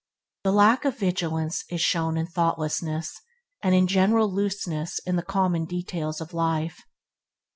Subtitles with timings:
[0.43, 3.21] The lack of vigilance is shown in thoughtlessness
[3.61, 6.81] and in a general looseness in the common details of life.